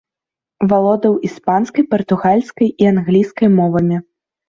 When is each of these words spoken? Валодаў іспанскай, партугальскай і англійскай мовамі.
Валодаў 0.71 1.19
іспанскай, 1.29 1.87
партугальскай 1.93 2.75
і 2.85 2.91
англійскай 2.97 3.57
мовамі. 3.63 4.05